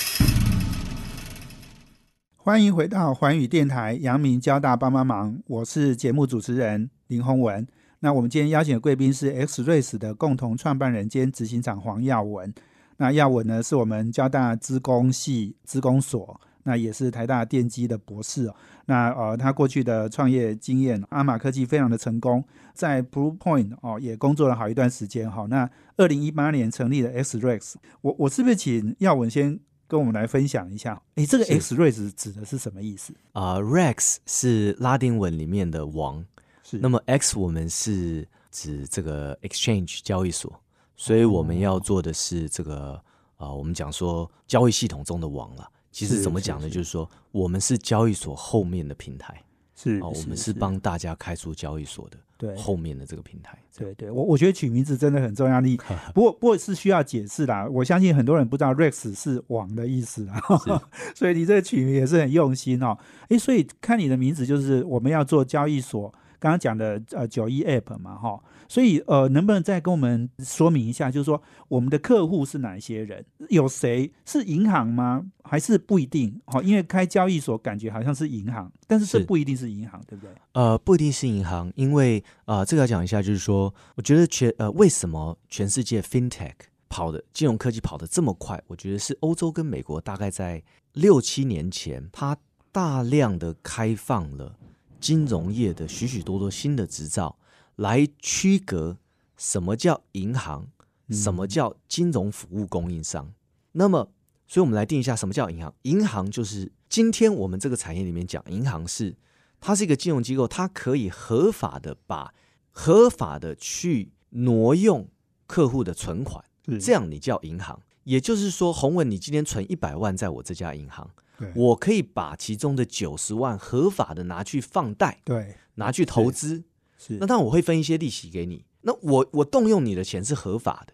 [2.35, 7.67] 欢迎回到环宇电台阳明交大帮帮忙，我是节目主持人林宏文。
[7.99, 12.51] 那我们今天邀请的贵宾是 X Race 的共同创办人兼执行长黄耀文。
[12.97, 18.56] 那耀文呢，是我们交大资工系资工所那也是台大电机的博士哦。
[18.88, 25.45] 那呃，他过去的创业经验，阿玛科技非常的成功，在 Blue Point 哦也工作了好一段时间哈。
[25.49, 31.01] 那二零一八年成立了 XREX，我我是不是请耀文先跟我们来分享一下？
[31.15, 33.13] 诶，这个 XREX 指的是什么意思？
[33.34, 36.25] 啊、r e x 是拉丁文里面的王，
[36.63, 40.51] 是那么 X 我们是指这个 exchange 交易所，
[40.95, 43.01] 所以我们要做的是这个
[43.38, 45.69] 啊、我们讲说交易系统中的王了。
[45.95, 46.69] 其实怎么讲呢？
[46.69, 49.41] 就是说我们是交易所后面的平台
[49.73, 53.58] 是哦，我们是帮大家开出交易所的对后面的这个平台。
[53.77, 55.62] 对对，我我觉得取名字真的很重要。
[55.62, 55.77] 你
[56.13, 57.65] 不过不过是需要解释啦。
[57.71, 60.41] 我相信很多人不知道 Rex 是王的意思啊，
[61.15, 62.97] 所以你这个取名也是很用心哦。
[63.29, 68.41] 诶，所以看你的名字就是我们要做交易所，刚刚讲的呃九一 App 嘛哈。
[68.67, 73.23] 所以呃，能不能再跟我们说明一下，就是说我们的客户是哪一些人？
[73.49, 75.23] 有谁是银行吗？
[75.43, 76.41] 还是不一定？
[76.47, 80.33] 好，因为开交易所感觉好像是银行，但是这是不一定是银行，对不对？
[80.53, 86.53] 呃，不一定是银行，因为啊、呃这个要讲一下，就是说，我觉得全呃，为什么全世界 FinTech
[86.89, 88.59] 跑的金融科技跑的这么快？
[88.65, 92.35] 我觉得是欧洲跟美国大概在六七年前，它
[92.71, 94.57] 大量的开放了
[95.05, 97.37] 金融业的许许多多新的执照，
[97.75, 98.97] 来区隔
[99.37, 100.67] 什么叫银行，
[101.11, 103.31] 什么叫金融服务供应商。
[103.73, 104.09] 那么，
[104.47, 105.71] 所以我们来定一下什么叫银行。
[105.83, 109.15] 银行就是今天我们这个产业里面讲，银行是
[109.61, 112.33] 它是一个金融机构，它可以合法的把
[112.71, 115.07] 合法的去挪用
[115.45, 116.43] 客户的存款，
[116.81, 117.79] 这样你叫银行。
[118.05, 121.09] 也就是说，洪文，你今天存一百万在我这家银行，
[121.53, 126.63] 我可以把其中的九十万合法的拿去放贷，对拿去投资。
[126.97, 128.63] 是那当然我会分一些利息给你。
[128.81, 130.93] 那我我动用你的钱是合法的，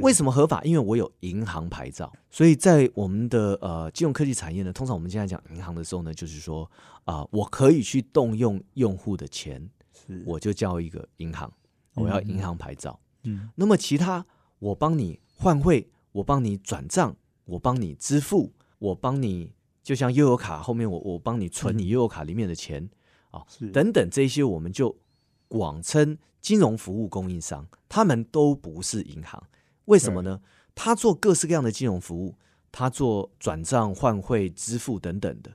[0.00, 0.62] 为什什么合法？
[0.62, 6.70] 因为我有银行牌照，所以在我们的呃金融科技产业呢，通常我们现在讲银行的时候呢，就是说
[7.04, 11.50] 啊、我可以去动用用户的钱，是我就叫一个银行，
[11.94, 13.00] 我要银行牌照。
[13.24, 14.24] 嗯那么其他
[14.58, 22.88] 我帮你换汇，我帮你转账，我帮你支付，我帮你就像悠游卡后面我我帮你存你悠游卡里面的钱
[23.30, 24.96] 啊、是等等这些，我们就
[25.46, 29.40] 广称金融服务供应商，他们都不是银行，
[29.84, 30.40] 为什么呢？
[30.74, 32.34] 他做各式各样的金融服务，
[32.72, 35.52] 他做转账、换汇、支付等等的，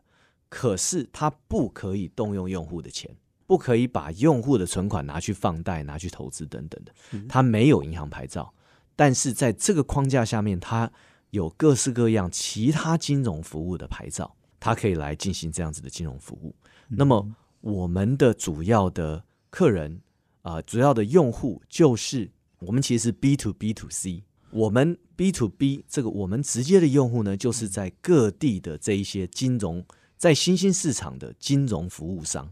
[0.48, 3.14] 可是他不可以动用用户的钱，
[3.46, 6.94] 不可以把用户的存款拿去放贷、拿去投资等等的，
[7.28, 8.54] 他没有银行牌照。
[8.96, 10.92] 但是在这个框架下面，它
[11.32, 16.56] 有各式各样其他金融服务的牌照，它可以来进行这样子的金融服务。
[16.88, 17.28] 那么
[17.62, 20.02] 我们的主要的客人
[20.44, 29.84] 啊、呃主要的用户就是我们其实是 B to B to C，我们 B to B 这个我们直接的用户呢，就是在各地的这一些金融，
[30.16, 32.52] 在新兴市场的金融服务商，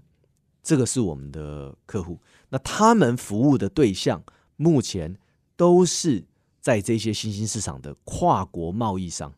[0.61, 2.19] 这个是我们的客户。
[2.49, 4.23] 那他们服务的对象
[4.57, 5.17] 目前
[5.55, 6.25] 都是
[6.63, 9.31] 在这些新兴市场的跨国贸易商。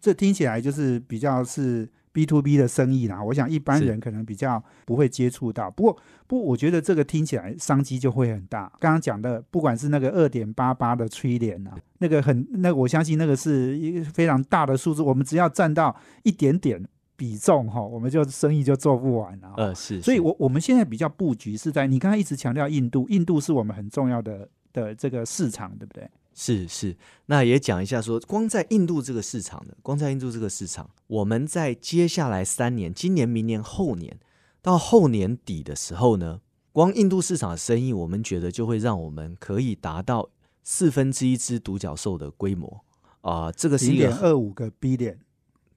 [0.00, 3.22] 这听起来就是比较是 B to B 的生意啦。
[3.22, 5.92] 我想一般人可能比较不会接触到，不过
[6.26, 8.72] 不过我觉得这个听起来商机就会很大。
[8.80, 16.82] 刚刚讲的，不管是那个二点八八的催联啊，那个很那个我相信那个是一个非常大的数字，我们只要占到一点点
[17.14, 19.54] 比重哈，我们就生意就做不完了。
[19.56, 26.10] 呃，是，所以是我我们现在比较布局是在你刚才一直强调印度，印度是我们很重要的的这个市场，对不对？
[26.34, 34.18] 是是，那也讲一下说，光在印度这个市场呢，光在印度这个市场，我们在接下来三年，今年、明年、后年，
[34.60, 36.40] 到后年底的时候呢，
[36.72, 40.30] 光印度市场的生意，我们觉得就会让我们可以达到
[40.62, 42.84] 四分之一只独角兽的规模。
[43.20, 45.16] 啊、这个是零一个点二五个 B 点，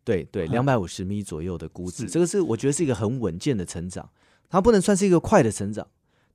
[0.03, 4.09] 对对，两百五十米左右的估值，这个是我觉得是一个很稳健的成长，
[4.49, 5.87] 它不能算是一个快的成长，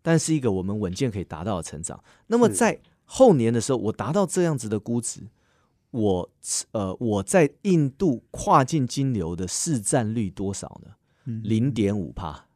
[0.02, 2.00] 但是一个我们稳健可以达到的成长。
[2.28, 2.80] 那么在
[3.12, 5.23] 后年的时候，我达到这样子的估值，
[5.90, 6.31] 我
[6.70, 10.92] 呃我在印度跨境金流的市占率多少呢？
[11.25, 12.46] 嗯零点五趴，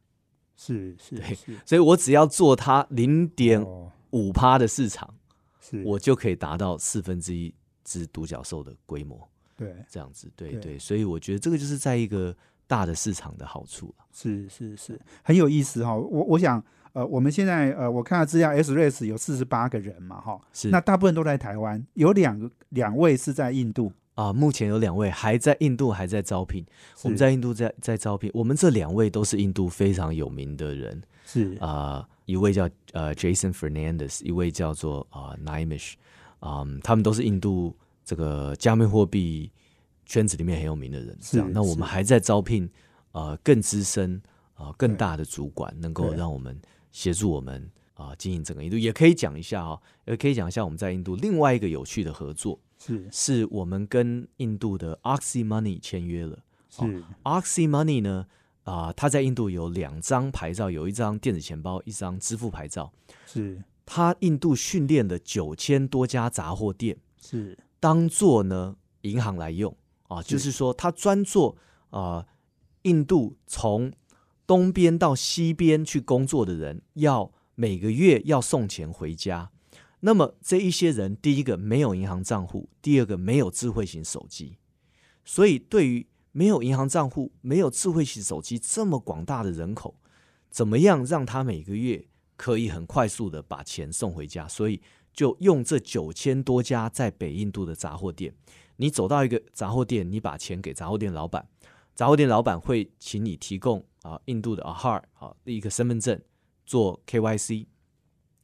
[0.56, 1.20] 是是
[1.66, 5.12] 所以我只要做它零点哦五趴的市场，
[5.60, 9.18] 是我就可以达到四分之一只独角兽的规模。
[9.56, 12.36] 对这样子，对对对，所以我觉得这个就是在一个
[12.66, 14.04] 大的市场的好处了。
[14.12, 20.70] 是是是很有意思哈、我我想呃我们现在呃我看到资料 S Race 有四十八个人嘛哈、是。
[20.70, 26.64] 那大部分都在台湾，有两个两位是在印度，啊，目前有两位还在印度还在招聘，
[27.02, 31.02] 我们在印度在在招聘，我们这两位都是印度非常有名的人。
[31.26, 31.56] 是。
[31.60, 35.94] 啊、一位叫呃 Jason Fernandez，一位叫做啊、Naimish，
[36.38, 39.50] 啊、他们都是印度这个加密货币
[40.06, 41.50] 圈子里面很有名的人，是这样。
[41.52, 42.70] 那我们还在招聘
[43.12, 44.20] 呃更资深
[44.54, 46.56] 啊、呃更大的主管，能够让我们
[46.94, 48.78] 协助我们啊、经营整个印度。
[48.78, 56.38] 也可以讲一下哈、也可以讲一下我们在印度另外一个有趣的合作，是是我们跟印度的 Oxy Money 签约了。
[56.70, 56.82] 是
[57.24, 58.26] Oxy Money 呢，
[58.62, 62.92] 啊、它在印度有两张牌照，有一张电子钱包，一张支付牌照。
[63.26, 69.76] 是它印度训练了九千多家杂货店，是当做呢银行来用
[70.08, 71.56] 啊，就是说它专做
[71.90, 72.24] 啊、
[72.82, 73.92] 印度从
[74.46, 79.50] 东边到西边去工作的人，要每个月要送钱回家。
[80.00, 84.58] 那么这一些人，第一个没有银行账户，第二个没有智慧型手机，
[85.24, 89.96] 所以对于没有银行账户、没有智慧型手机这么广大的人口，
[90.50, 94.46] 怎么样让他每个月可以很快速的把钱送回家？
[94.46, 94.82] 所以
[95.14, 98.34] 就用这九千多家在北印度的杂货店，
[98.76, 101.48] 你走到一个杂货店，你把钱给杂货店老板，
[101.94, 106.20] 杂货店老板会请你提供啊印度的 Aadhaar 啊一个身份证
[106.64, 107.66] 做 KYC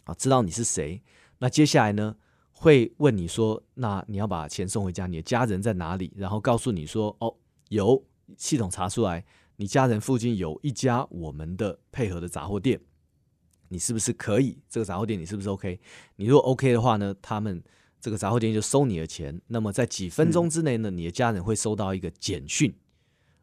[0.04, 1.02] 啊，知道你是谁。
[1.38, 2.16] 那接下来呢，
[2.50, 6.12] 会问你说，那你要把钱送回家，你的家人在哪里？
[6.16, 7.36] 然后告诉你说，哦，
[7.68, 8.04] 有
[8.36, 9.24] 系统查出来，
[9.56, 12.80] 你家人附近有一家我们的配合的杂货店，
[13.68, 14.58] 你是不是可以？
[14.68, 15.78] 这个杂货店你是不是 OK？
[16.16, 17.62] 你如果 OK 的话呢，他们
[18.00, 19.40] 这个杂货店就收你的钱。
[19.46, 22.74] 那么在几分钟之内呢，你的家人会收到一个简讯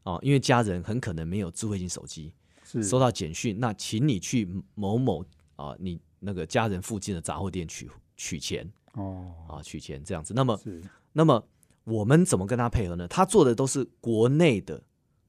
[0.07, 2.33] 哦，因为家人很可能没有智慧型手机，
[2.63, 5.23] 是收到简讯，那请你去某某
[5.57, 10.33] 啊，你那个家人附近的杂货店取取钱哦啊，取钱这样子。
[10.33, 10.81] 那么是
[11.11, 11.45] 那么
[11.83, 13.05] 我们怎么跟他配合呢？
[13.09, 14.81] 他做的都是国内的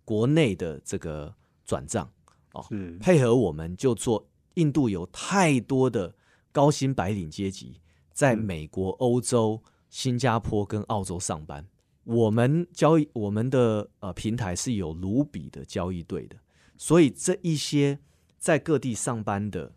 [0.04, 2.08] 国内的这个转账，
[2.52, 2.64] 哦
[3.00, 4.26] 配合我们就做。
[4.54, 6.12] 印度有太多的
[6.50, 7.80] 高薪白领阶级
[8.12, 11.64] 在嗯美国、欧洲、新加坡跟澳洲上班。
[12.08, 16.36] 我们交易我们的呃平台是有卢比的交易对的，
[16.78, 17.98] 所以这一些
[18.38, 19.74] 在各地上班的，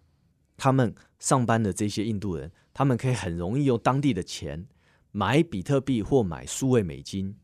[0.55, 4.65] 他们上班的这些印度人，他们可以很容易用当地的钱
[5.11, 7.36] 买比特币或买数位美金，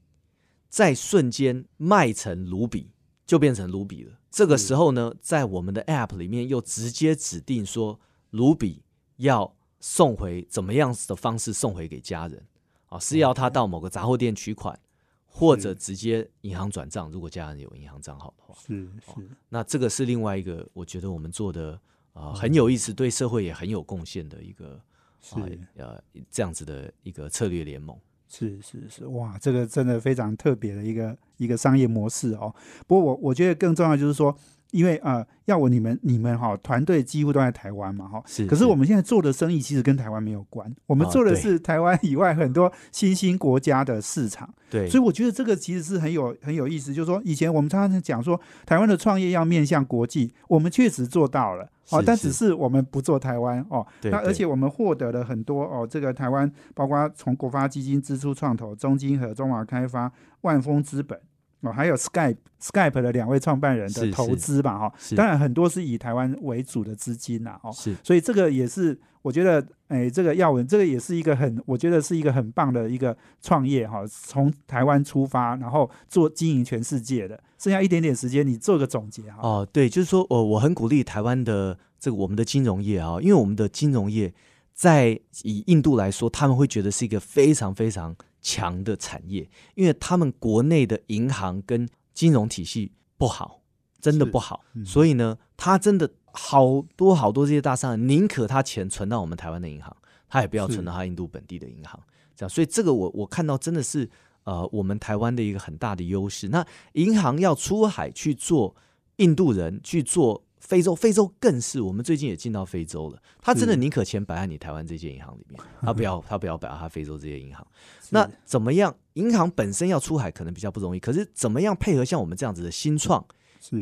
[0.70, 2.92] 在瞬间卖成卢比，
[3.26, 4.18] 就变成卢比了。
[4.32, 8.86] 这个时候呢，在我们的 App 里面又直接指定说，卢比
[9.18, 12.48] 要送回怎么样子的方式送回给家人
[12.88, 13.00] 啊？
[13.00, 14.78] 是要他到某个杂货店取款，
[15.26, 18.56] 或者直接银行转账，如果家人有银行账号的话。
[18.56, 21.80] 是是那这个是另外一个，我觉得我们做的
[22.14, 24.82] 嗯啊、呃很有意思，对社会也很有贡献的一个
[25.30, 27.98] 啊是呃这样子的一个策略联盟。
[28.30, 32.54] 是是是，哇，这个真的非常特别的一个一个商业模式哦。
[32.86, 34.38] 不过我我觉得更重要就是说，
[34.72, 44.54] 因为呃，要我你们你们哈、团队几乎都在台湾嘛哈，是可是我们现在做的生意其实跟台湾没有关，我们啊做的是台湾以外很多新兴国家的市场。
[44.70, 53.88] 对，所以我觉得这个其实是很有很有意思，就是说以前我们常常讲说台湾的创业要面向国际，我们确实做到了哦，但只是我们不做台湾哦。
[54.02, 60.12] 对对那而且我们获得了很多哦，这个台湾包括从国发基金、支出创投、中金和中华开发、
[60.42, 61.18] 万丰资本。
[61.62, 65.16] 哦，还有 Skype Skype 的两位创办人的投资吧，哈，是。
[65.16, 67.96] 当然很多是以台湾为主的资金呐，哦，是。
[68.04, 77.40] 所以这个也是我觉得，哎，这个耀文，这个也是一个很，我觉得是一个很棒的一个创业哈，从台湾出发，然后做经营全世界的。
[77.58, 79.40] 剩下一点点时间，你做个总结哈。
[79.42, 84.32] 哦，对，就是说，我我很鼓励台湾的这个我们的金融业啊，因为我们的金融业
[84.76, 88.16] 在以印度来说，他们会觉得是一个非常非常
[88.48, 93.60] 强的产业，因为他们国内的银行跟金融体系不好，
[94.00, 94.86] 真的不好，嗯。
[94.86, 99.94] 所以呢，他真的好多好多这些大商人宁可他钱存到我们台湾的银行，
[100.30, 102.02] 他也不要存到他印度本地的银行，
[102.38, 104.10] 这样，所以这个我我看到真的是
[104.46, 106.48] 呃我们台湾的一个很大的优势。
[106.48, 108.74] 那银行要出海去做
[109.18, 113.18] 印度人去做非洲，非洲更是我们最近也进到非洲了。
[113.42, 117.66] 他真的宁可钱摆在你台湾这些银行里面，他不要 他不要摆在他非洲这些银行。
[118.10, 118.94] 那怎么样？
[119.14, 123.26] 银行本身要出海可能比较不容易，可是怎么样配合像我们这样子的新创，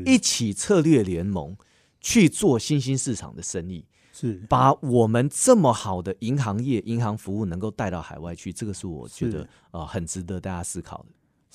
[0.05, 1.57] 一起策略联盟
[1.99, 3.83] 去做新兴市场的生意，
[4.13, 11.05] 是把我们这么好的银行业、银行服务能够带到海外去，这个是我觉得啊呃很值得大家思考的。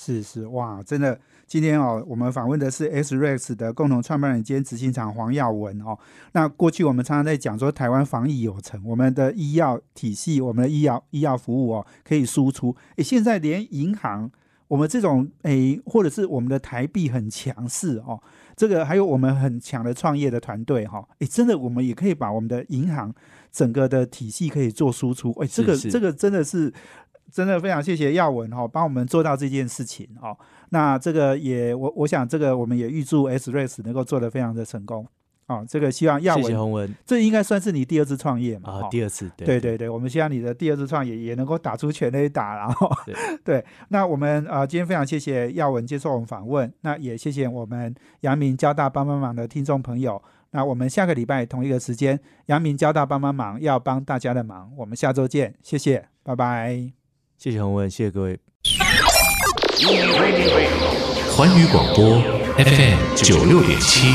[0.02, 5.98] 是是哇，真的，今天哦，我们访问的是 X Rex 的共同创办人兼执行长黄耀文哦。
[6.32, 12.74] 那过去我们常常在讲说，台湾防疫有成，我们的医药体系、我们的医药医药服务哦，可以输出。
[12.96, 14.30] 诶，现在连银行，
[14.68, 18.18] 我们这种诶，或者是我们的台币很强势哦，
[18.56, 23.14] 这个还有我们很强的创业的团队哈、诶，真的我们也可以把我们的银行
[23.52, 25.30] 整个的体系可以做输出。
[25.32, 26.72] 诶，这个这个真的是。
[27.32, 30.36] 真的非常谢谢耀文哈、哦，帮我们做到这件事情哦。
[30.70, 35.06] 那这个也我我想这个我们也预祝 S Race 能够做得非常的成功
[35.46, 35.64] 哦。
[35.68, 38.70] 这个希望耀文，谢洪文这应该算是你第二次创业嘛？
[38.70, 43.14] 啊哦，第二次对对对对，我们希望你的第二次创业也能够打出全垒打，然后对
[43.44, 50.22] 对，那我们呃今天非常谢谢耀文接受我们访问，那也谢谢我们阳明交大帮帮忙的听众朋友。
[50.52, 56.99] 那我们下个礼拜同一个时间，阳明交大帮帮忙要帮大家的忙，我们下周见，谢谢，拜拜。
[57.42, 58.38] 谢谢洪文，谢谢各位。
[61.34, 62.20] 环宇广播
[62.58, 64.08] FM 九六点七。